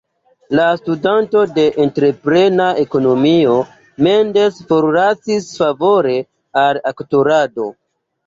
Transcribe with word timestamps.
La 0.59 0.63
studadon 0.77 1.49
de 1.57 1.65
entreprena 1.83 2.69
ekonomio, 2.85 3.59
Mendes 4.07 4.57
forlasis 4.71 5.51
favore 5.61 6.17
al 6.65 6.83
aktorado. 6.95 7.69